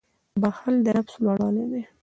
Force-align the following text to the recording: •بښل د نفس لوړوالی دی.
•بښل 0.41 0.75
د 0.85 0.87
نفس 0.97 1.15
لوړوالی 1.23 1.65
دی. 1.71 1.81